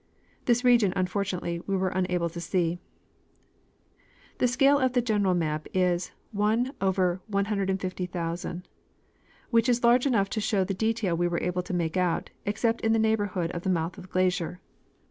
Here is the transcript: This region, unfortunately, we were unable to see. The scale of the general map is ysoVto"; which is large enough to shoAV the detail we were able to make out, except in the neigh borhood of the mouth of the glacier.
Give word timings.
This 0.45 0.63
region, 0.63 0.93
unfortunately, 0.95 1.59
we 1.67 1.77
were 1.77 1.89
unable 1.89 2.27
to 2.27 2.41
see. 2.41 2.79
The 4.39 4.47
scale 4.47 4.79
of 4.79 4.93
the 4.93 5.01
general 5.03 5.35
map 5.35 5.67
is 5.75 6.09
ysoVto"; 6.35 8.63
which 9.51 9.69
is 9.69 9.83
large 9.83 10.07
enough 10.07 10.29
to 10.31 10.39
shoAV 10.39 10.65
the 10.65 10.73
detail 10.73 11.15
we 11.15 11.27
were 11.27 11.43
able 11.43 11.61
to 11.61 11.73
make 11.75 11.97
out, 11.97 12.31
except 12.47 12.81
in 12.81 12.93
the 12.93 12.99
neigh 12.99 13.17
borhood 13.17 13.51
of 13.51 13.61
the 13.61 13.69
mouth 13.69 13.95
of 13.99 14.05
the 14.07 14.11
glacier. 14.11 14.59